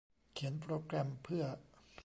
[0.33, 1.43] เขียนโปรแกรมเพื่อ